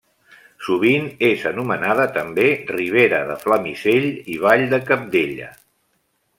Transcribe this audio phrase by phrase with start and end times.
[0.67, 5.55] Sovint és anomenada també ribera de Flamisell i vall de Cabdella.